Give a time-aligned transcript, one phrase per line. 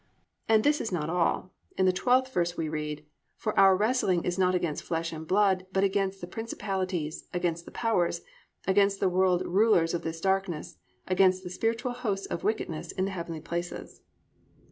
[0.49, 3.01] And this is not all: in the 12th verse we read:
[3.37, 7.65] +(12) "For our wrestling is not against flesh and blood, but against the principalities, against
[7.65, 8.21] the powers,
[8.65, 10.77] against the world rulers of this darkness,
[11.07, 14.01] against the spiritual hosts of wickedness in the heavenly places."